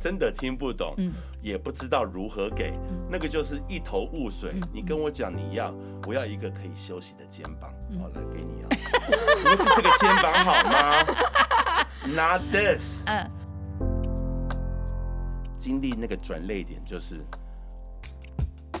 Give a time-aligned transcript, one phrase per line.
[0.00, 4.52] 真的听不懂，嗯，也不知道如何给，嗯，那个就是一头雾水。
[4.54, 5.74] 嗯，你跟我讲你要，
[6.06, 8.68] 我要一个可以休息的肩膀，好，嗯，来给你啊，
[9.44, 11.04] 不是这个肩膀好吗？
[12.08, 13.02] Not this。
[13.04, 13.30] 嗯，
[15.58, 17.20] 经历那个转泪点，就是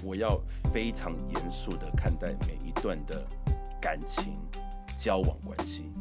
[0.02, 0.40] 我要
[0.72, 3.22] 非常严肃的看待每一段的
[3.78, 4.38] 感情
[4.96, 5.92] 交往关系，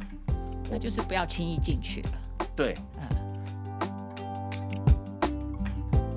[0.71, 2.11] 那就是不要轻易进去了。
[2.55, 3.28] 对，嗯。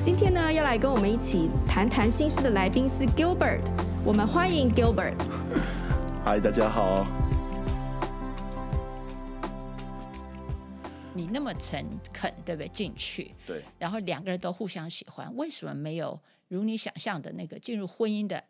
[0.00, 3.60] 今天呢，要来跟我们一起谈谈心事的来宾是 Gilbert，
[4.04, 5.16] 我们欢迎 Gilbert。
[6.24, 7.04] 嗨，大家好。
[11.12, 12.68] 你那么诚恳，对不对？
[12.68, 13.64] 进去，对。
[13.76, 18.44] 然后两个人都互相喜欢，为什么没有如你想象的那个进入婚姻的、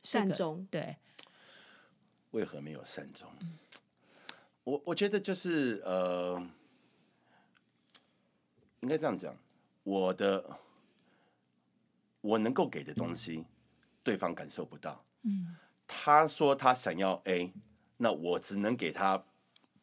[0.00, 0.66] 这个、善终？
[0.70, 0.96] 对。
[2.30, 3.28] 为何没有善终？
[3.40, 3.58] 嗯、
[4.64, 6.42] 我我觉得就是呃，
[8.80, 9.36] 应该这样讲，
[9.82, 10.42] 我的。
[12.26, 13.44] 我能够给的东西，
[14.02, 15.04] 对方感受不到。
[15.22, 17.52] 嗯，他说他想要 A，
[17.98, 19.24] 那我只能给他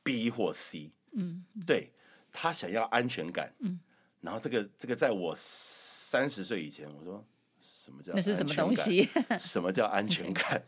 [0.03, 0.91] B 或 C。
[1.13, 1.91] 嗯，对，
[2.31, 3.53] 他想要安全感。
[3.59, 3.79] 嗯，
[4.21, 7.25] 然后这个这个在我三十岁以前，我说
[7.61, 8.35] 什么叫安全感？
[8.35, 9.09] 那是什么东西？
[9.39, 10.63] 什么叫安全感？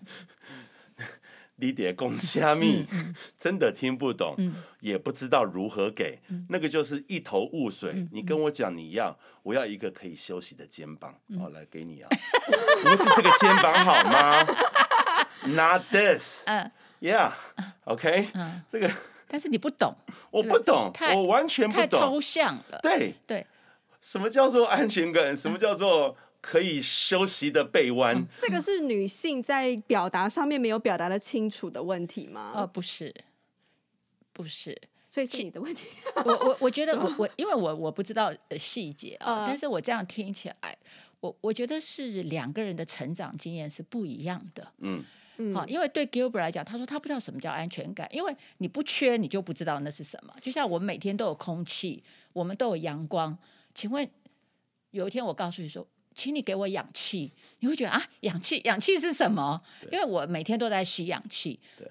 [1.57, 2.85] 你得公虾米，
[3.39, 7.91] 真的听不懂，嗯、也不知道如何给，嗯、那个就是一头雾水。
[7.95, 12.09] 嗯、你跟我讲你要，我要一个可以休息的肩膀，嗯、好，来给你啊，
[12.83, 14.45] 不是这个肩膀好吗？
[15.47, 18.27] Not this，嗯，Yeah，OK，
[18.71, 18.91] 这个，
[19.27, 19.95] 但是你不懂，
[20.31, 23.15] 我不懂，我完全不懂，太抽象了，对。
[23.25, 23.45] 对，
[24.01, 25.35] 什么叫做安全感？
[25.37, 26.17] 什么叫做？
[26.45, 32.53] 可以休息的背弯，嗯，这个是女性在表达上面没有表达的清楚的问题吗？
[32.55, 33.11] 呃，不是，
[34.31, 35.87] 不是，所以是你的问题。
[36.23, 40.77] 我我我觉得 我我因为我我不知道细节啊，呃、但是我这样听起来，
[41.19, 44.71] 我我觉得是两个人的成长经验是不一样的。
[44.81, 45.03] 嗯
[45.37, 50.31] 嗯，好，因为对 Gilbert 来讲，他说他不知道什么叫安全感，因为你不缺，你就不知道那是什么。
[50.39, 52.03] 就像我们每天都有空气，
[52.33, 53.35] 我们都有阳光，
[53.73, 54.07] 请问
[54.91, 55.87] 有一天我告诉你说。
[56.15, 59.61] 请你给我氧气，你会觉得啊，氧气，氧气是什么？
[59.91, 61.59] 因为我每天都在吸氧气。
[61.77, 61.87] 对。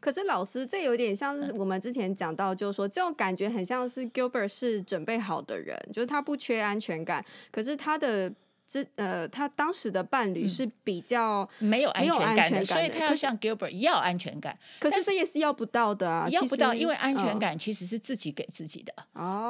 [0.00, 8.32] 可是老师，这有点像是我们之前讲到，就是说、嗯、这种感觉很像是 Gilbert 是准备好的人，就是他不缺安全感，可是他的。
[8.66, 14.58] 这呃，他当时的伴侣是比较没有安全感的，所以他要像 Gilbert 要安全感。
[14.80, 18.94] 可是这也是要不到的啊，要不到，因为安全感其实是自己给自己的，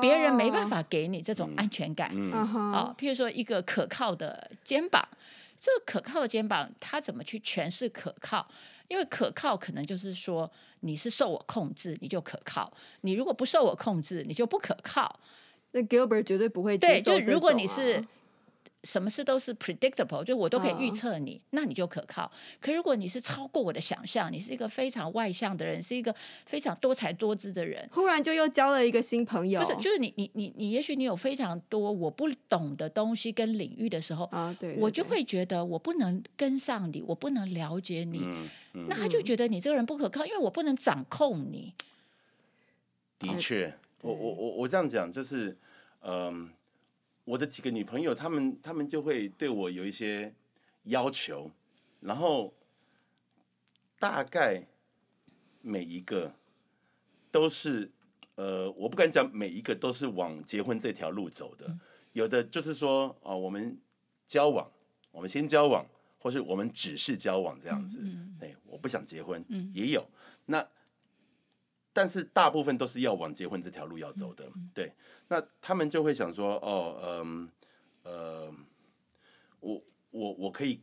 [0.00, 2.10] 别人没办法给你这种安全感。
[2.32, 5.06] 啊，譬如说一个可靠的肩膀，
[5.56, 8.46] 这个可靠的肩膀，他怎么去诠释可靠？
[8.88, 10.50] 因为可靠可能就是说
[10.80, 12.68] 你是受我控制，你就可靠；
[13.02, 15.20] 你如果不受我控制，你就不可靠。
[15.70, 17.18] 那 Gilbert 绝对不会接受这种啊。
[17.18, 18.04] 对，就如果你是。
[18.84, 21.40] 什么事都是 predictable，就我都可以预测你，oh.
[21.50, 22.30] 那你就可靠。
[22.60, 26.14] 可如果你是超过我的想象，你是一个非常外向的人，是一个
[26.44, 29.62] 非常多才多姿的人，忽然就又交了一个新朋友。
[29.62, 41.72] 不是，就是你你你你，也许你有非常多我不懂的东西跟领域的时候啊，对，我就会觉得我不能跟上你，我不能了解你，嗯嗯、那他就觉得你这个人不可靠，因为我不能掌控你。
[43.18, 45.56] 的确，我我我我这样讲就是，
[46.02, 46.50] 嗯。
[47.24, 50.34] 我的几个女朋友，她们她们就会对我有一些
[50.84, 51.50] 要求，
[52.00, 52.54] 然后
[53.98, 54.66] 大概
[55.62, 56.34] 每一个
[57.30, 57.90] 都是
[58.34, 61.78] 呃，我不敢讲每一个都是往结婚这条路走的，
[62.12, 63.78] 有的就是说哦，我们
[64.26, 64.70] 交往，
[65.10, 65.86] 我们先交往，
[66.18, 68.00] 或是我们只是交往这样子，
[68.40, 70.06] 哎，我不想结婚，也有。
[70.46, 70.66] 那。
[71.94, 74.44] 但是大部分都是要往结婚这条路要走的，
[74.74, 74.92] 对。
[75.28, 77.48] 那他们就会想说，哦，嗯，
[78.02, 78.54] 呃，
[79.60, 80.80] 我我我可以，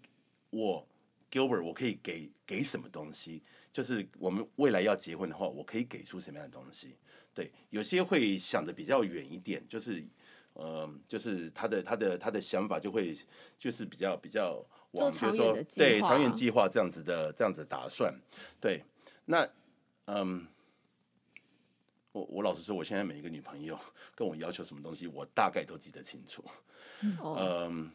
[0.50, 0.88] 我
[1.30, 3.44] Gilbert 我可以给给什么东西？
[3.74, 6.96] 就是我们未来要结婚的话，我可以给出什么样的东西？
[7.34, 10.04] 对，有些会想的比较远一点，就是，
[10.54, 13.16] 呃，就是他的他的他的想法就会
[13.60, 18.18] 就是比较比较往，长远的计划，对，长远计划这样子的这样子打算，
[18.62, 18.84] 对。
[19.26, 19.48] 那，
[20.06, 20.48] 嗯。
[22.12, 23.80] 我我老实说，我现在每一个女朋友
[24.14, 26.44] 跟我要求什么东西，我大概都记得清楚。
[27.02, 27.90] 嗯，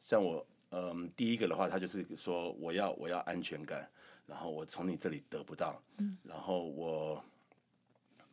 [0.00, 3.88] 像我，嗯，第一个的话，他就是说我要我要安全感，
[4.26, 7.22] 然后我从你这里得不到，嗯，然后我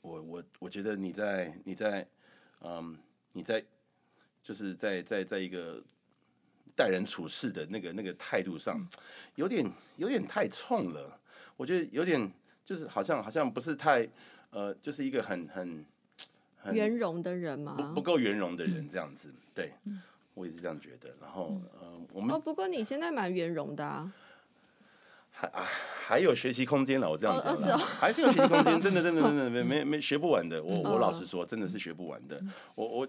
[0.01, 2.07] 我我我觉得你在你在
[2.61, 2.97] 嗯
[3.33, 3.63] 你在
[4.41, 5.83] 就是在在在一个
[6.73, 8.87] 待人处事的那个那个态度上，
[9.35, 11.19] 有点有点太冲了，
[11.57, 12.31] 我觉得有点
[12.63, 14.07] 就是好像好像不是太
[14.55, 15.85] 呃，就是一个很很
[16.57, 17.75] 很圆融的人嘛？
[17.75, 19.73] 不不够圆融的人这样子，对。
[20.33, 24.13] 我也是这样觉得，然后，嗯、呃，我们哦，不过你现在蛮圆融的啊，
[25.31, 25.63] 还啊
[26.07, 32.41] 还有学习空间了，我这样子， 还是有学习空间，真的真的真的 没没没学不完的，我我老实说，真的是学不完的，
[32.75, 33.07] 我我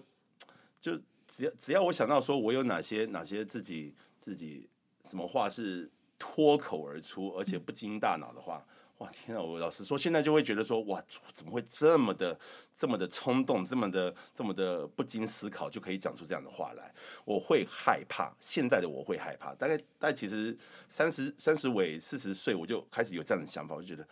[0.79, 0.97] 就
[1.27, 4.69] 只要只要我想到说我有哪些哪些自己自己
[5.03, 8.65] 什么话是脱口而出，而且不经大脑的话。
[8.97, 9.41] 哇天啊！
[9.41, 12.37] 我老实说，现在就会觉得说，哇，怎么会这么的、
[12.75, 16.91] 这么的冲动，这么的、这么的不经思考就可以讲出这样的话来？
[17.23, 19.53] 我会害怕，现在的我会害怕。
[19.53, 20.57] 大概，大概其实
[20.89, 24.07] 三十三十尾四十岁，我就开始有这样的想法，我就觉得，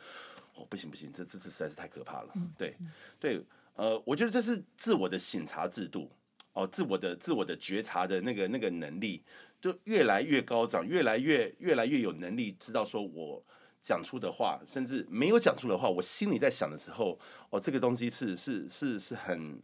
[0.53, 2.31] 哦，不行不行，这这这实在是太可怕了。
[2.55, 2.77] 对
[3.19, 3.41] 对，
[3.73, 6.11] 呃，我觉得这是自我的省察制度，
[6.53, 9.23] 哦，自我的自我的觉察的那个那个能力，
[9.59, 13.43] 就越来越高涨，越来越越来越有能力知道说我。
[13.85, 17.19] 讲出的话，甚至没有讲出的话，我心里在想的时候，
[17.51, 19.61] 哦，这个东西是是是是很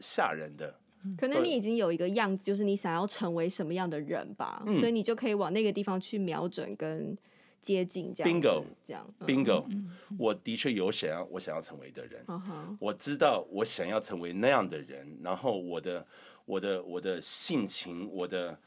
[0.00, 0.80] 吓人的。
[1.16, 7.16] 可能你已经有一个样子，就是你想要成为什么样的人吧，嗯、所以你就可以往那个地方去瞄准跟
[7.60, 8.32] 接近这样。
[8.32, 9.08] Bingo，这样。
[9.20, 12.24] Bingo，、嗯、我的确有想要我想要成为的人。
[12.26, 16.04] 嗯、我知道我想要成为那样的人，然后我的
[16.44, 18.58] 我的我的性情，我的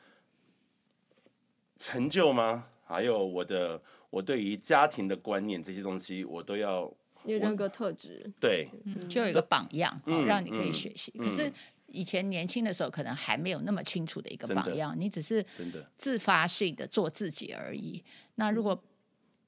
[1.77, 2.68] 成就吗？
[2.89, 3.81] 还有我的。
[4.12, 6.91] 我对于家庭的观念这些东西，我都要
[7.25, 8.68] 有人格特质，对，
[9.07, 11.13] 就有一个榜样，嗯、让你可以学习。
[11.13, 11.53] 嗯、可是
[11.86, 15.45] 以前年轻的时候，可能还没有那么清楚的一个榜样，你只是
[15.95, 18.03] 自发性的做自己而已。
[18.33, 18.83] 那如果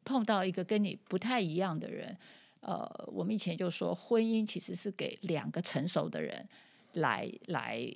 [0.06, 2.16] 碰到一个跟你不太一样的人，
[2.60, 6.48] 呃，我们以前就说，婚姻其实是给两个成熟的人
[6.94, 7.92] 来来。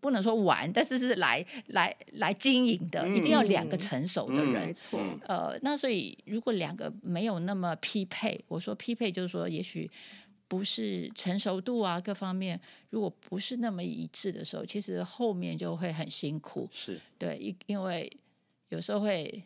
[0.00, 4.66] 不能说玩，但是是来来来经营的，一定要两个成熟的人。
[4.66, 5.00] 没错。
[5.26, 9.90] 呃，那所以如果两个没有那么匹配，我说匹配就是说，也许
[10.46, 12.60] 不是成熟度啊各方面，
[12.90, 16.68] 如果不是那么一致的时候，其实后面就会很辛苦。
[16.72, 18.10] 是对，因因为
[18.68, 19.42] 有时候会。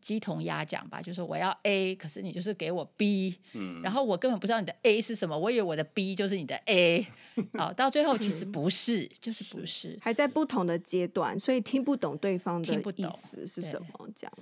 [0.00, 7.06] 鸡同鸭讲吧，就是我要 A，可是你就是给我 B，嗯，然后我根本不知道你的 A 是什么，我以为我的 B 就是你的 A，
[7.54, 14.32] 好，到最后其实不是，嗯、就是不是，还在不同的阶段，所以听不懂对方的意思是什么，这样，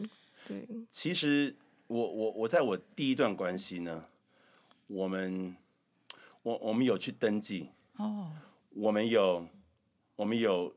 [0.47, 0.67] 对。
[0.91, 1.55] 其实
[1.87, 4.05] 我我我在我第一段关系呢，
[4.87, 5.57] 我们
[6.43, 7.71] 我我们有去登记。
[7.97, 8.31] 哦，
[8.71, 9.45] 我们有
[10.15, 10.73] 我们有，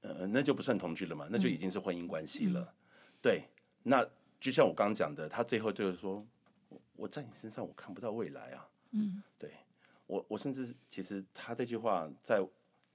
[0.00, 2.74] 呃，那就不算同居了嘛，那就已经是婚姻关系了，嗯、
[3.20, 3.44] 对。
[3.84, 4.06] 那
[4.40, 6.24] 就像我刚刚讲的，他最后就是说，
[6.96, 8.68] 我在你身上我看不到未来啊。
[8.90, 9.52] 嗯，对
[10.06, 12.46] 我，我甚至其实他这句话在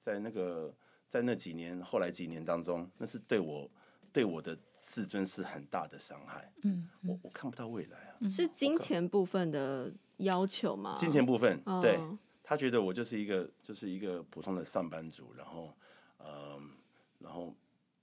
[0.01, 0.73] 在那个
[1.09, 3.69] 在那几年后来几年当中，那是对我
[4.13, 6.51] 对我的自尊是很大的伤害。
[6.63, 8.29] 嗯，我我看不到未来啊。
[8.29, 10.95] 是金钱部分的要求吗？
[10.97, 11.99] 金钱部分，对，
[12.43, 15.73] 他觉得我就是一个就是一个普通的上班族，然后
[16.19, 16.71] 嗯，
[17.19, 17.55] 然后。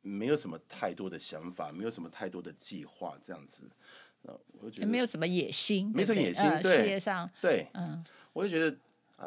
[0.06, 3.62] 没有什么太多的想法，没有什么太多的计划，这样子，
[4.61, 8.76] 我觉得也没有什么野心，没什么野心，呃、对，事业上，对，嗯，我就觉得
[9.16, 9.26] 啊，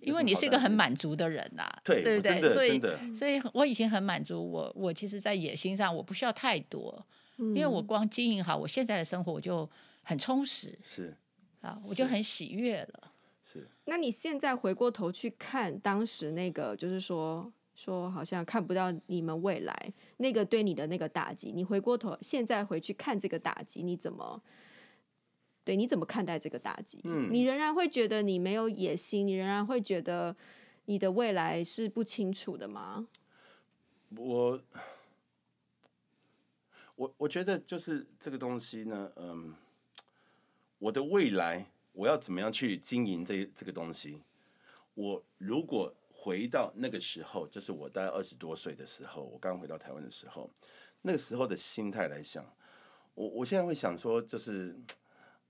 [0.00, 2.48] 因为你是一个很满足的人呐、啊，对，对不对？
[2.48, 2.80] 所以，
[3.12, 7.04] 所以我以前很满足，我我其实，在野心上我不需要太多，
[7.38, 9.68] 嗯、因为我光经营好我现在的生活，我就
[10.04, 11.12] 很充实，是
[11.62, 13.12] 啊，我就很喜悦了，
[13.44, 13.66] 是。
[13.86, 17.52] 那你现在回过头去看当时那个，就是说。
[17.76, 24.42] 说好像看不到你们未来那个对你的那个打击，你回过头现在回去看这个打击，你怎么
[25.62, 25.76] 对？
[25.76, 27.02] 你怎么看待这个打击？
[27.04, 30.34] 嗯，你仍然会觉得你没有野心，你仍然会觉得
[30.86, 33.06] 你的未来是不清楚的吗？
[34.16, 34.62] 我
[36.94, 39.54] 我我觉得就是这个东西呢，嗯，
[40.78, 44.22] 我的未来我要怎么样去经营这这个东西？
[44.94, 45.94] 我如果。
[46.26, 50.50] 回到那个时候，就是我大概二十多岁的时候，我刚回到台湾的时候，
[51.02, 52.44] 那个时候的心态来想，
[53.14, 54.76] 我我现在会想说，就是，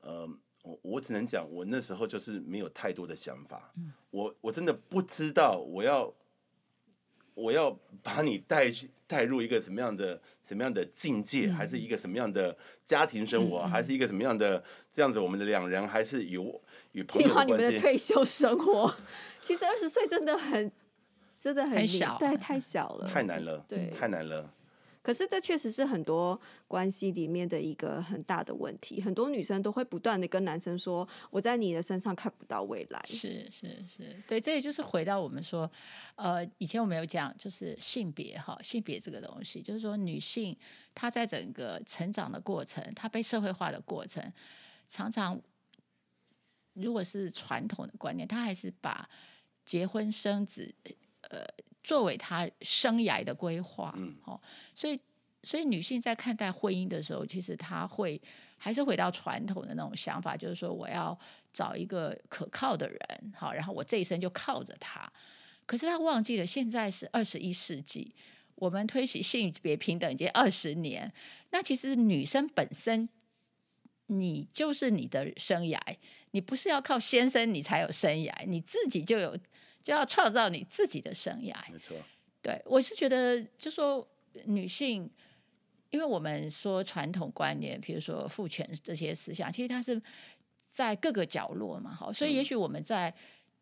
[0.00, 0.28] 呃，
[0.62, 3.72] 我我只能讲，我那时候就是没有太多的想法，
[4.10, 6.12] 我我真的不知道我要
[7.36, 7.70] 我要
[8.02, 14.64] 把你带去带入一个什么样的什么样的境界，还是一个什么样的家庭生活，还是一个什么样的
[14.94, 16.42] 这样子，我们的两人还是有
[16.92, 18.92] 与朋友关系，计划你们的退休生活。
[19.44, 20.72] 其实二十岁真的很
[21.38, 24.50] 真的很，很小，对，太小了，太难了，对，太难了。
[25.06, 35.70] 可是这确实是很多关系里面的一个很大的问题，很多女生都会不断的跟男生说：“我在你的身上看不到未来。”是是是，对，这也就是回到我们说，
[36.16, 40.56] 呃，以前我们有讲，就是性别哈，性别这个东西，就是说女性
[40.92, 44.32] 她在整个成长的过程，她被社会化的过程，
[44.88, 45.40] 常常
[46.72, 49.08] 如果是传统的观念，她还是把
[49.64, 50.74] 结婚生子，
[51.30, 51.46] 呃。
[51.86, 54.40] 作为她生涯的规划，嗯，哦，
[54.74, 55.00] 所以，
[55.44, 58.20] 所以女性在看待婚姻的时候，其实她会
[58.58, 61.16] 还是回到传统的那种想法，就是说我要
[61.52, 62.98] 找一个可靠的人，
[63.36, 65.10] 好，然后我这一生就靠着他。
[65.64, 68.12] 可是她忘记了，现在是二十一世纪，
[68.56, 71.12] 我们推行性别平等已经二十年，
[71.50, 73.08] 那其实女生本身，
[74.06, 75.78] 你就是你的生涯，
[76.32, 79.38] 你不是要靠先生你才有生涯，你自己就有。
[79.86, 81.96] 就要创造你自己的生涯，没错。
[82.42, 84.04] 对，我是觉得，就说
[84.46, 85.08] 女性，
[85.90, 90.02] 因为我们说传统观念，比如说父权这些思想，其实它是
[90.72, 93.14] 在各个角落嘛，好，所以也许我们在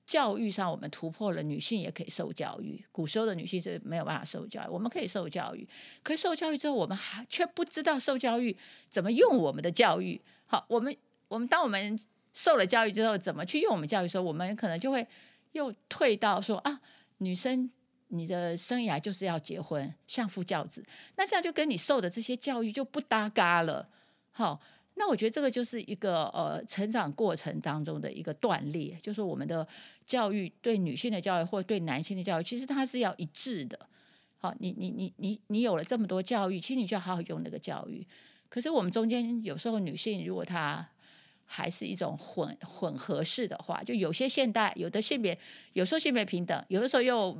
[0.06, 2.82] 教育上，我们突破了女性也可以受教育。
[2.90, 5.68] 古时候的女性是没有办法受教育，我们可以受教育，
[6.02, 8.56] 可是受教育之后，我们还却不知道受教育
[8.88, 10.18] 怎么用我们的教育。
[10.46, 10.96] 好，我们
[11.28, 12.00] 我们当我们
[12.32, 15.06] 受了教育之后，怎么去用我们教育的时候，我们可能就会。
[15.54, 16.80] 又退到说啊，
[17.18, 17.70] 女生
[18.08, 20.84] 你的生涯就是要结婚，相夫教子，
[21.16, 23.88] 那这样就跟你受的这些教育就不搭嘎了。
[24.30, 24.60] 好，
[24.94, 29.66] 那我觉得这个就是一个呃成长过程当中的一个断裂，就是我们的
[30.06, 33.78] 教育对女性的教育或对男性的教育，其实它是要一致的。
[34.38, 38.06] 好，你你你你你有了这么多教育，其实你就要好好用那个教育。
[38.48, 40.86] 可是我们中间有时候女性如果她
[41.46, 45.38] 还是一种混混合式的话，就有些现代，有的性别，
[45.74, 47.36] 有时候性别平等，有的时候又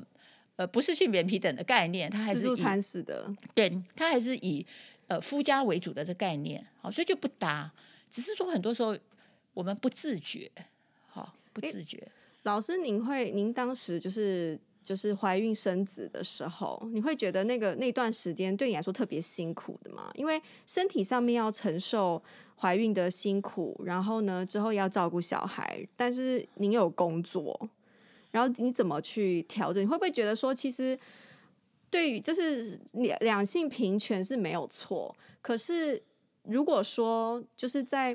[0.57, 4.65] 呃不是性别平等的概念，它还是自助餐式的，对，它还是以
[5.09, 7.73] 呃夫家为主的这概念，好，所以就不搭。
[8.11, 8.97] 只是说很多时候
[9.55, 10.49] 我们不自觉，
[11.09, 11.97] 好，不自觉。
[11.97, 12.09] 欸，
[12.45, 20.13] 老师，您会，您当时就是就是怀孕生子的时候，你会觉得那个那段时间对你来说特别辛苦的吗？
[20.15, 22.23] 因为身体上面要承受。
[22.65, 27.69] 怀孕的辛苦，然后呢，之后要照顾小孩，但是您有工作，
[28.31, 29.83] 然后你怎么去调整？
[29.83, 30.99] 你会不会觉得说，其实
[31.91, 36.03] 对于就是两两性平权是没有错，可是
[36.45, 38.15] 如果说就是在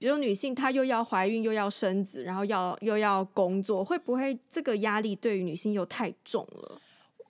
[0.00, 6.80] 比如女性她又要怀孕又要生子，然后要又要工作，会不会这个压力对于女性又太重了？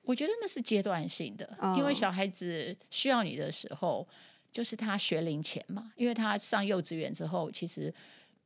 [0.05, 4.09] 我觉得那是阶段性的，嗯，因为小孩子需要你的时候。
[4.55, 7.93] 就是他学龄前嘛，因为他上幼稚园之后，其实，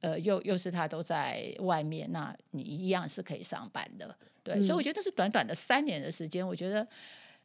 [0.01, 6.89] 呃，又又是他都在外面，那你一样是可以上班的，对，嗯、所以我觉得是短短的三年的时间，我觉得，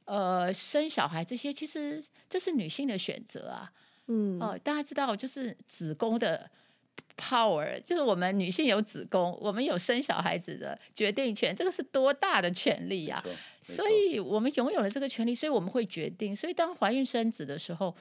[0.06, 3.70] 呃，生小孩这些其实这是女性的选择啊，
[4.08, 6.50] 嗯，哦、呃，大家知道就是子宫的
[7.18, 13.28] power，就是我们女性有子宫，我们有生小孩子的决定权，这个是多大的权利呀、啊，
[13.62, 17.94] 所以我们拥有了这个权利，所以我们会决定，所以当怀孕生子的时候。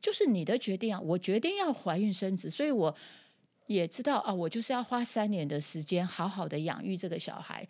[0.00, 1.00] 就是你的决定啊！
[1.00, 2.94] 我决定要怀孕生子，所以我
[3.66, 7.66] 也知道啊，我就是要花三年的时间好好的养育这个小孩。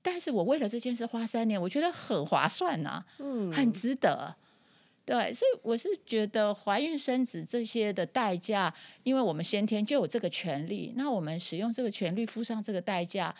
[0.00, 4.34] 但是我为了这件事花三年，我觉得很划算呐、啊，嗯，很值得。
[5.04, 13.34] 对，所以我是觉得怀孕生子这些的代价，因为我们先天就有这个权利，那我们使用这个权利付上这个代价。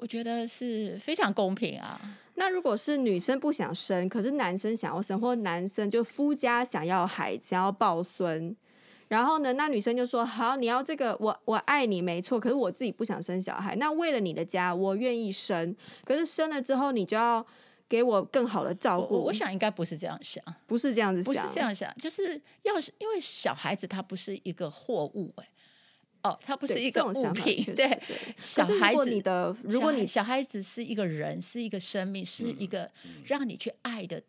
[0.00, 2.00] 我觉得是非常公平啊。
[2.36, 8.56] 那如果是女生不想生，可是男生想要生，或男生就夫家想要孩子，想要抱孙，
[9.08, 13.76] 然后呢，那女生就说：“好，你要这个，我我爱你没错，可是我自己不想生小孩。
[13.76, 15.76] 那为了你的家，我愿意生。
[16.02, 17.44] 可是生了之后，你就要
[17.86, 25.46] 给我更好的照顾。”我，我想应该不是这样想，不是这样子想，不是这样想，就是要是因为小孩子他不是一个货物哎。
[26.22, 27.98] 哦，它不是一个物品，对，
[28.42, 32.90] 小孩子，你的，如果你小孩子是一个人，是一个生命，是一个
[33.24, 34.22] 让你去爱的、嗯、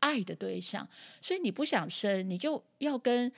[0.00, 0.88] 爱的对象，
[1.20, 3.30] 所以你不想生，你就要跟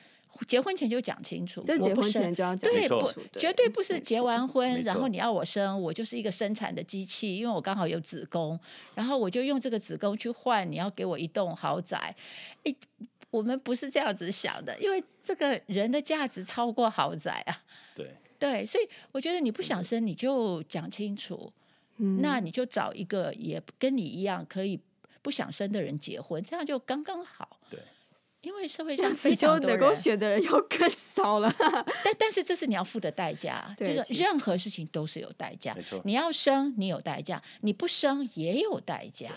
[0.46, 2.54] 结婚前就讲清楚，这结婚前就要。
[2.54, 5.08] 讲清楚，对，不，绝对不是结完婚然后。
[5.08, 8.60] 你要我生，我就是一个生产的机器，因为我刚好有子宫，
[8.94, 12.14] 然后我就用这个子宫去换你要给我一栋豪宅，
[12.62, 12.76] 诶
[13.30, 17.62] 我们不是这样子想的，因为这个人的价值超过豪宅啊。
[17.94, 21.52] 对对，所以我觉得你不想生，你就讲清楚，
[21.96, 24.80] 嗯，那你就找一个也跟你一样可以
[25.22, 27.58] 不想生的人结婚，这样就刚刚好。
[27.68, 27.80] 对
[28.40, 31.52] 因为社会上非常多人，能够选的人又更少了。
[32.04, 35.76] 但但是这是你要付的代价，就是任何事情都是有代价。
[36.04, 39.28] 你要生，你有代价；你不生，也有代价。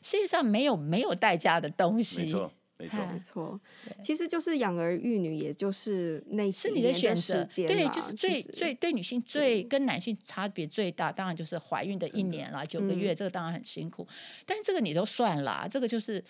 [0.00, 2.20] 世界上没有没有代价的东西。
[2.20, 3.60] 没错，没错，没错。
[4.02, 7.44] 其实就是养儿育女，也就是那是你的选择。
[7.44, 14.06] 对，就是最最对女性最跟男性差别最大，当然就是怀孕的一年了，九个月，这个当然很辛苦。
[14.44, 16.22] 但是这个你都算了，这个就是。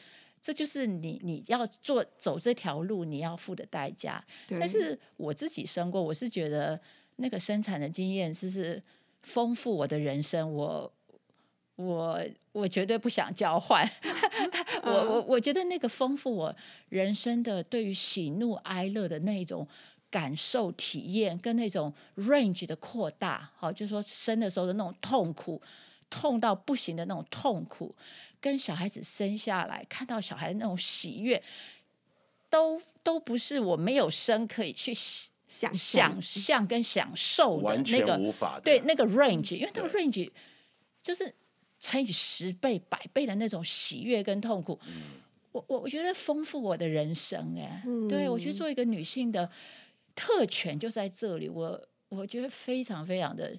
[0.42, 4.24] 这就是你你要做走这条路你要付的代价。
[4.48, 6.80] 但是我自己生过，我是觉得
[7.16, 8.80] 那个生产的经验是是
[9.22, 10.92] 丰富我的人生，我
[11.74, 13.84] 我我绝对不想交换。
[14.86, 16.56] 我我我觉得那个丰富我
[16.88, 19.66] 人生的对于喜怒哀乐的那种
[20.10, 25.60] 感受体验，跟那种 range 的扩大，好，就是说生的时候的那种痛苦，
[26.08, 27.94] 痛到不行的那种痛苦。
[28.40, 31.42] 跟小孩子生下来，看到小孩的那种喜悦，
[32.48, 34.94] 都都不是我没有生可以去
[35.48, 40.30] 想想象跟享受的那个无法对那个 range，因为那个 range
[41.02, 41.34] 就是
[41.78, 44.78] 乘以十倍、百倍的那种喜悦跟痛苦。
[44.86, 45.02] 嗯、
[45.52, 49.50] 我我我觉得丰富我的人生哎，嗯、对我觉得做一个女性的
[50.14, 53.56] 特权就在这里，我我觉得非常非常的。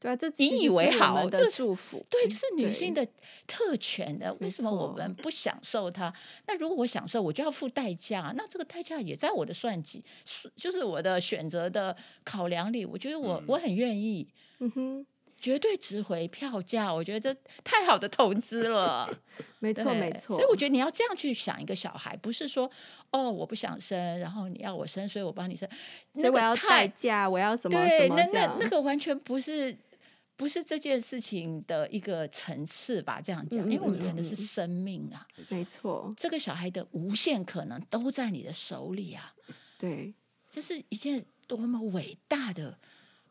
[0.00, 3.04] 对啊，这引以为豪的祝福，对，就是女性的
[3.48, 4.32] 特权的。
[4.34, 6.14] 为什么我们不享受它？
[6.46, 8.32] 那如果我享受，我就要付代价。
[8.36, 10.04] 那这个代价也在我的算计，
[10.54, 12.86] 就是我的选择的考量里。
[12.86, 14.28] 我觉得我我很愿意，
[14.60, 15.06] 嗯哼，
[15.38, 16.92] 绝对值回票价。
[16.92, 19.08] 我觉得这太好的投资了，
[19.60, 20.36] 没错没错。
[20.36, 22.70] 所以我觉得你要这样去想一个小孩，不是说
[23.10, 25.68] 哦我不想生，然后你要我生，所以我帮你生，
[26.14, 29.76] 所以我要代价，我要什么什么那那那个完全不是。
[30.38, 33.20] 不是这件事情的一个层次吧？
[33.20, 39.34] 这样讲，因为我们谈的是生命啊，没错，这个小孩的无限可能都在你的手里啊。
[39.76, 40.14] 对，
[40.48, 42.78] 这是一件多么伟大的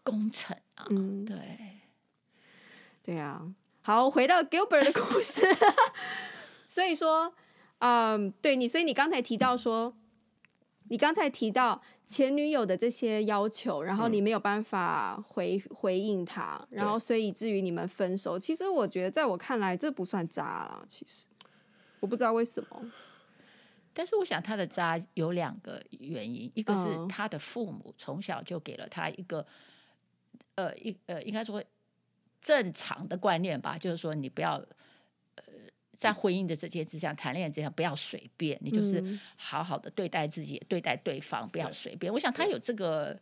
[0.03, 0.85] 工程啊！
[0.89, 1.37] 嗯，对，
[3.07, 3.41] 对啊。
[3.81, 5.47] 好，回到 Gilbert 的故事。
[6.67, 7.33] 所以说，
[7.79, 9.96] 嗯，对你，所以你刚才提到说。
[10.89, 18.39] 你刚才提到前女友的这些要求，然后你没有办法回回应他，嗯、然后所以以至于你们分手。
[18.39, 20.85] 其实我觉得，在我看来，这不算渣啦。
[20.87, 21.25] 其实
[22.00, 22.89] 我不知道为什么，
[23.93, 29.46] 但是我想他的渣有两个原因，一个是他的父母从小就给了他一个，
[30.55, 31.61] 呃，一呃，应该说
[32.41, 34.53] 正常的观念吧，就是说你不要
[35.35, 35.43] 呃。
[36.00, 39.03] 在婚姻的这些之上，谈恋爱这样不要随便，你就是
[39.35, 42.13] 好好的对待自己，对待对方，不要随便。
[42.13, 43.19] 我想他有这个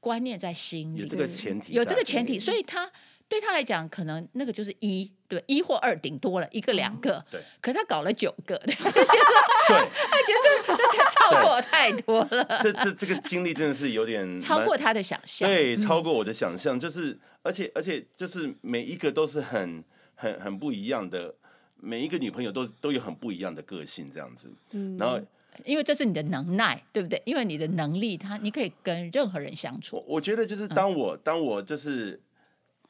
[0.00, 2.90] 观念在心里，有这个前提，有这个前提，所以他
[3.30, 7.40] 对他来讲，可能那个就是一对一或二顶多了一个两个，对。
[7.62, 12.58] 可是他搞了九个， 对，他觉得这 这这超过太多了。
[12.60, 19.82] 这这这个经历真的是有点超过他的想象，对，超过我的想象，就是而且而且就是每一个都是很
[20.14, 21.34] 很很不一样的。
[21.82, 24.52] 每一个女朋友都都有很不一样的个性，这样子。
[24.72, 25.18] 嗯，然后
[25.64, 27.22] 因为这是你的能耐，对不对？
[27.24, 29.96] 因为你的能力，他你可以跟任何人相处。
[29.96, 32.20] 我我觉得就是当我、嗯、当我就是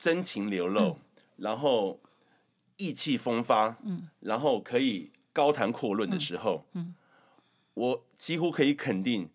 [0.00, 0.96] 真情流露，嗯、
[1.36, 2.00] 然后
[2.78, 6.94] 意气风发，嗯，然后可以高谈阔论的时候，嗯，嗯
[7.74, 9.28] 我几乎可以肯定，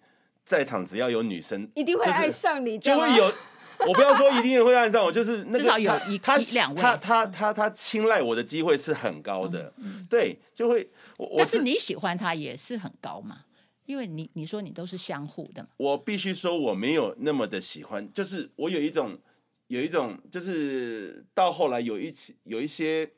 [0.44, 3.32] 在场只要有女生，一定会爱上你，就会有。
[3.78, 10.90] 我不要说一定会爱上我，就是那个至少有一他两位，他他他他青睐我的机会是很高的，嗯、对，就会。
[11.38, 13.42] 但是你喜欢他也是很高嘛，
[13.86, 15.70] 因为你你说你都是相互的嘛。
[15.76, 19.20] 我必须说我没有那么的喜欢，就是我有一种
[19.68, 23.10] 有一种就是到后来有一起有一些，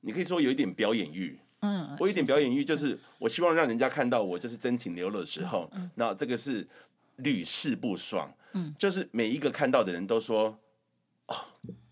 [0.00, 6.66] 你可以说有一点表演欲，嗯，我有一点表演欲，就是我希望让人家看到我就是真情流露的时候，嗯，那这个是
[7.16, 8.32] 屡试不爽。
[8.52, 10.58] 嗯，就是每一个看到的人都说，
[11.26, 11.36] 哦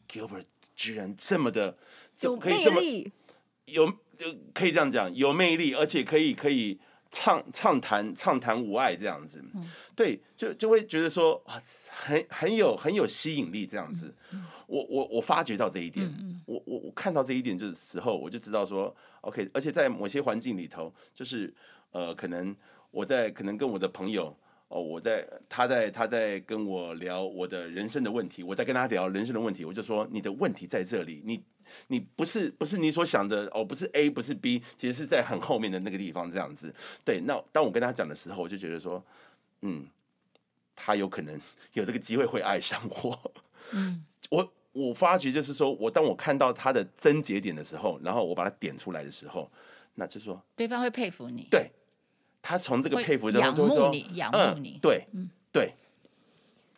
[0.08, 1.76] ，Gilbert 居然这么的，
[2.16, 2.80] 就可以这么
[3.66, 3.86] 有
[4.18, 6.80] 有可以这样讲，有魅力，而且可以可以
[7.14, 14.12] 畅畅谈畅谈无碍这样子，嗯、对，就就会觉得说啊，很很有很有吸引力这样子。
[14.32, 21.54] 嗯、我我我发觉到这一点，嗯、我我我看到这一点的时候，我就知道说，OK，而且在某些环境里头，就是
[21.92, 22.54] 呃，可能
[22.90, 24.36] 我在可能跟我的朋友。
[24.68, 31.40] 哦，我在，他在，他在跟我聊我的人生的问题，我在跟他聊人生的问题，我就说你的问题在这里，你
[31.88, 36.74] 你不是不是你所想的哦，不是 A 不是 B，其实是在很后面的那个地方这样子。
[37.04, 39.04] 对，那当我跟他讲的时候，我就觉得说，
[39.60, 39.86] 嗯，
[40.74, 41.40] 他有可能
[41.74, 43.32] 有这个机会会爱上我。
[43.72, 49.48] 嗯， 我我发觉就是说我当我看到他的症结点的时候，然后我把它点出来的时候，
[49.94, 51.46] 那就说对方会佩服你。
[51.50, 51.70] 对。
[52.46, 55.72] 他从这个佩服的仰慕你，仰慕你，嗯、对，嗯、对。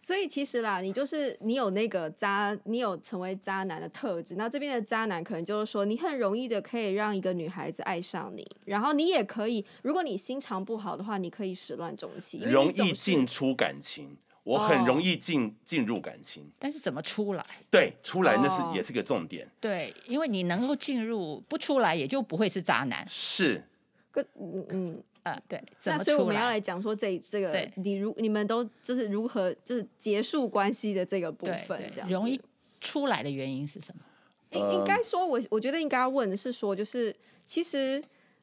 [0.00, 4.37] 所以其实啦，你就是你有那个渣，你有成为渣男的特质。
[4.37, 14.16] 那这边的渣男可能就是说，你很容易的可以让一个女孩子爱上你，然后你也可以，如果你心肠不好的话，你可以始乱终弃，容易进出感情。
[14.44, 17.44] 我很容易进进入感情，但是怎么出来？
[17.68, 19.50] 对，出来那是也是个重点。
[19.59, 23.05] 对，因为你能够进入，不出来也就不会是渣男。
[23.09, 23.64] 是，
[24.12, 25.02] 个嗯嗯。
[25.27, 32.41] 啊，对，那所以我们要来讲说这这个，你如你们都就是如何就是结束关系的这个部分，这样容易
[32.81, 34.03] 出来的原因是什么？
[34.51, 37.12] 应应该说，我我觉得应该要问的是说，就是
[37.45, 38.01] 其实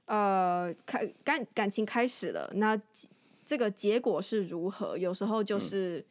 [0.08, 2.78] 呃，开感感情开始了，那
[3.46, 4.98] 这个结果是如何？
[4.98, 6.06] 有时候就是，嗯、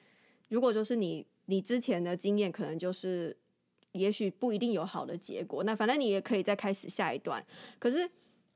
[0.48, 3.36] 如果就是你你之前的经验，可能就是
[3.92, 7.44] 也许不一定有好的结果，那反正你也可以再开始下一段，
[7.78, 8.10] 可是。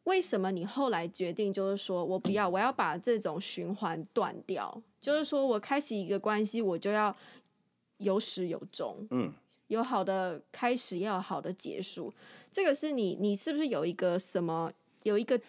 [0.07, 4.83] 为什么你后来决定就是说我不要，我要把这种循环断掉？
[5.01, 7.15] 就是说我开始一个关系，我就要
[7.99, 9.33] 有始有终，嗯，
[9.67, 12.15] 有好的开始，要有好的结束。
[12.53, 15.41] 这个是你，你是不是有一个什么，有一个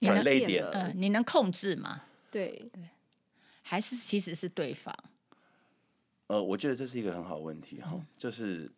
[0.00, 0.64] 转泪点？
[0.72, 2.02] 嗯，你能控制吗？
[2.28, 2.82] 对对，
[3.62, 4.92] 还是其实是对方？
[6.26, 8.68] 呃，我觉得这是一个很好的问题哈，就是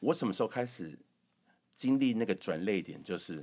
[0.00, 0.98] 我什么时候开始
[1.74, 3.02] 经历那个转泪点？
[3.02, 3.42] 就是。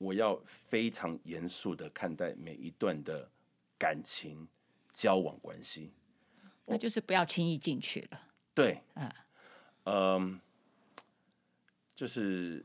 [0.00, 3.30] 我要非常严肃的看待每一段的
[3.78, 4.48] 感情
[4.94, 5.92] 交往关系，
[6.64, 8.18] 那就是不要轻易进去了。
[8.54, 9.12] 对，嗯，
[9.84, 10.40] 嗯，
[11.94, 12.64] 就是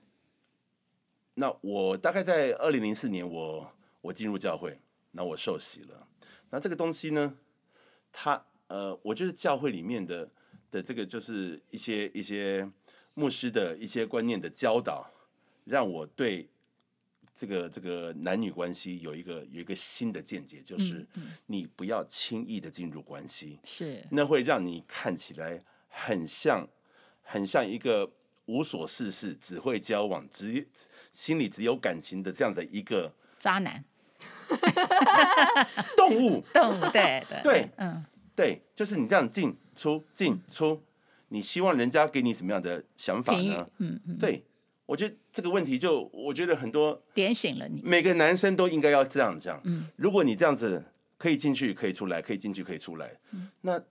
[1.34, 4.80] 那我大概在二零零四年我，我我进入教会，
[5.12, 6.08] 那我受洗了。
[6.52, 7.38] 那这个东西呢，
[8.14, 10.32] 它呃，我觉得教会里面的
[10.72, 12.72] 的这个就是一些一些
[13.14, 15.12] 牧师的一些观念的教导，
[15.66, 16.48] 让我对。
[17.38, 21.06] 这个这个男女关系有一个有一个新的见解，就是
[21.48, 24.04] 你不要轻易的进入关系，是。
[24.12, 26.68] 那会让你看起来很像
[27.22, 28.10] 很像一个
[28.46, 30.68] 无所事事、只会交往、只
[31.14, 33.84] 心里只有感情的这样的一个渣男
[35.98, 36.44] 动物。
[36.54, 38.06] 动物对对对嗯。
[38.36, 40.82] 对，就是你这样进出进出，
[41.30, 43.70] 你希望人家给你什么样的想法呢？
[43.78, 44.44] 嗯嗯，对。
[44.86, 47.82] 我觉得这个问题就，我觉得很多点醒了你。
[47.84, 49.60] 每个男生都应该要这样讲。
[49.64, 50.84] 嗯，如果你这样子
[51.18, 53.82] 可以进去，可以出来，可以进去，可以出来，嗯，那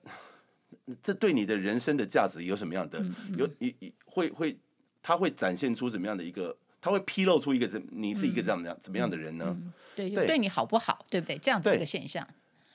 [1.02, 2.98] 这对你的人生的价值有什么样的？
[3.00, 4.57] 嗯嗯，有一一会会，
[5.02, 6.57] 他会展现出什么样的一个？
[6.80, 7.83] 他会披露出一个怎？
[7.90, 9.57] 你是一个这样的怎么样的人呢？
[9.96, 11.02] 对，对，对你好不好？
[11.09, 11.38] 对不对？
[11.38, 12.28] 这样的一个现象。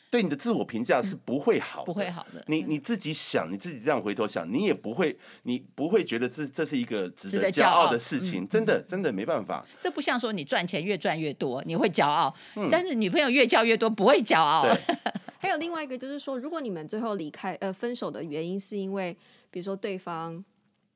[0.10, 2.43] 对你的自我评价是不会好的，不会好的。
[2.48, 8.48] 你你自己想，你自己这样回头想，你也不会，你不会觉得这这是一个值得骄傲的事情。
[8.48, 9.63] 真的，真的没办法。
[9.80, 12.34] 这不像说你赚钱越赚越多，你会骄傲，
[12.72, 14.65] 但是女朋友越叫越多，不会骄傲。
[15.38, 19.15] 还有另外一个就是说，如果你们最后离开，呃，分手的原因是因为，
[19.52, 20.43] 比如说对方，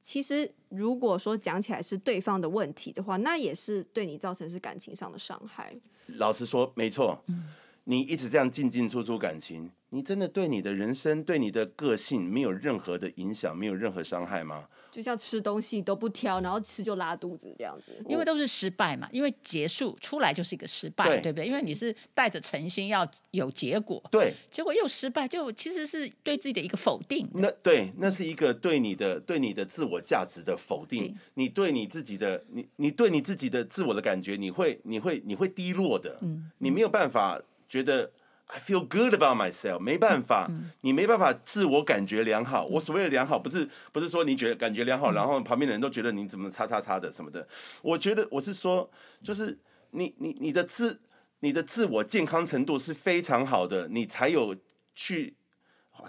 [0.01, 5.73] 其实如果说讲起来是对方的问题的话，那也是对你造成是感情上的伤害。
[6.07, 7.23] 老实说，没错。
[7.27, 7.45] 嗯
[7.85, 14.67] 你一直这样进进出出感情，你真的对你的人生、对你的个性没有任何的影响，没有任何伤害吗？
[14.89, 19.09] 就像吃东西都不挑，然后吃就拉肚子这样子，因为都是失败嘛。
[19.11, 21.47] 因为结束出来就是一个失败，对，对不对？
[21.47, 27.27] 因为你是带着诚心要有结果，对，结果又失败，就其实是对自己的一个否定。
[27.33, 31.07] 那对，那是一个对你的、对你的自我价值的否定。
[31.07, 36.19] 对你对你自己的，你你对你自己的自我的感觉，你会你会你会低落的。
[36.21, 37.41] 嗯，你没有办法。
[37.73, 38.11] 觉得
[38.45, 42.67] I feel good about myself，没办法，嗯、你没办法自我感觉良好。
[42.67, 47.47] 嗯、我所谓的良好，不是不是说你觉得感觉良好，嗯、然后旁边的人都觉得你怎么叉叉叉的什么的。
[47.81, 48.87] 我觉得我是说，
[49.23, 49.57] 就是
[49.89, 51.01] 你你你的自
[51.39, 54.55] 你的自我健康程度是非常好的，你才有
[54.93, 55.35] 去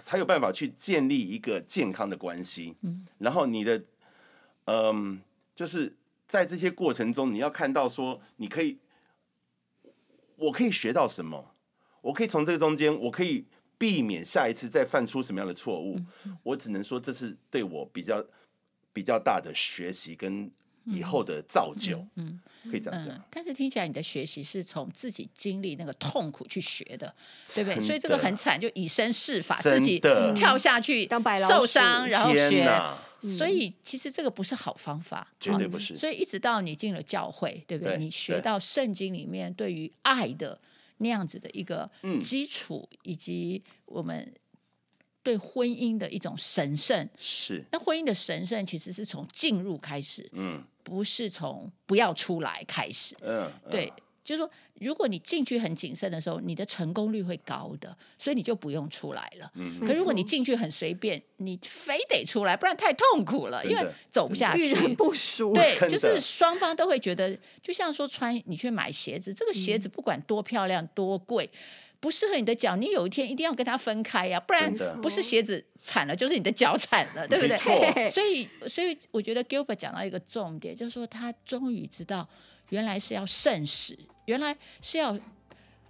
[0.03, 2.75] 才有办法去建立一个健康的关系。
[2.83, 3.81] 嗯，然后你的
[4.65, 5.19] 嗯，
[5.55, 5.97] 就是
[6.27, 8.77] 在这些过程中，你要看到说，你可以，
[10.35, 11.54] 我可以学到什么。
[12.05, 13.43] 我可以从这个中间，我可以
[13.79, 15.99] 避免下一次再犯出什么样的错误。
[16.25, 18.23] 嗯、我只能说，这是对我比较
[18.93, 20.51] 比较大的学习跟
[20.83, 21.97] 以后的造就。
[22.13, 23.21] 嗯，嗯可以这样讲、嗯。
[23.31, 27.11] 但是听起来你的学习是从自己经历那个痛苦去学的，
[27.55, 27.81] 对不对？
[27.81, 29.99] 所以这个很惨，就以身试法，自己
[30.35, 32.69] 跳下去当白受伤，然后学。
[33.35, 35.95] 所以其实这个不是好方法，绝对不是。
[35.95, 37.95] 所以一直到你进了教会，对不对？
[37.95, 40.59] 对你学到圣经里面对于爱的。
[40.97, 41.89] 那样子的一个
[42.21, 44.33] 基础，以及我们
[45.21, 47.63] 对婚姻的一种神圣，是。
[47.71, 53.91] 那婚姻的神圣其实是从进入开始，嗯，不是从不要出来开始，嗯，对，
[54.25, 59.49] 就是说，如果你进去很谨慎的时候，你的成功率会高的，所以你就不用出来了。
[59.53, 64.69] 嗯，可如果你进去很随便，你非得出来，不然太痛苦了，因为走不下去。
[64.69, 65.53] 遇人不淑。
[65.55, 71.47] 对，就是双方都会觉得，就像说穿你去买鞋子，这个鞋子不管多漂亮多贵，
[71.99, 78.09] 不适合你的脚，你有一天一定要跟它分开呀，不然不是鞋子惨了，就是你的脚惨了，对不对？
[78.09, 82.27] 所以，所以我觉得 Gilbert 讲到一个重点，就是说他终于知道，
[82.69, 83.97] 原来是要慎始。
[84.25, 85.15] 原来是要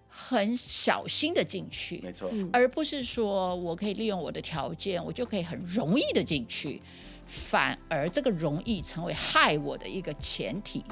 [0.09, 6.81] 很小心的进去，没错，而不是说我可以利用我的条件，我就可以很容易的进去，
[7.25, 10.83] 反而这个容易成为害我的一个前提。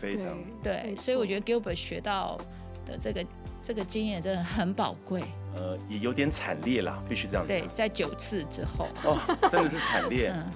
[0.00, 2.38] 非常对，所以我觉得 Gilbert 学到
[2.86, 3.26] 的这个
[3.60, 5.22] 这个经验真的很宝贵。
[5.56, 7.48] 呃，也有点惨烈啦，必须这样子。
[7.48, 9.18] 对，在九次之后，哦，
[9.50, 10.30] 真的是惨烈。
[10.34, 10.52] 嗯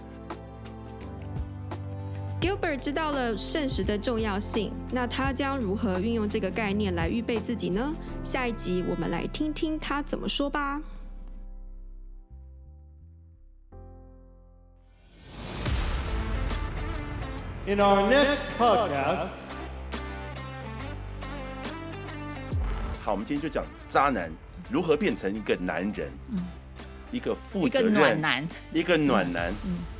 [2.38, 7.94] Gilbert 知道了慎始的重要性，那他将如何运用这个概念来预备自己呢？
[8.22, 10.80] 下一集我们来听听他怎么说吧。
[17.66, 19.28] In our next podcast，
[23.02, 24.30] 好，我们今天就讲渣男
[24.70, 26.44] 如何变成一个男人，嗯、
[27.10, 29.50] 一个负责任、一个暖男，一个暖男。
[29.64, 29.95] 嗯嗯